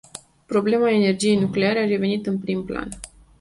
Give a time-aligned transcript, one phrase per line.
[0.53, 2.89] Problema energiei nucleare a revenit în prim plan.